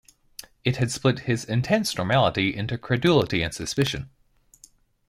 It 0.65 0.77
had 0.77 0.89
split 0.89 1.19
his 1.29 1.45
intense 1.45 1.95
normality 1.95 2.55
into 2.55 2.75
credulity 2.79 3.43
and 3.43 3.53
suspicion. 3.53 4.09